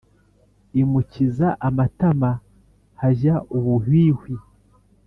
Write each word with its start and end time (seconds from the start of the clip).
imukiza 0.81 1.47
amatama 1.67 2.31
hajya 3.01 3.35
ubuhwihwi 3.55 4.33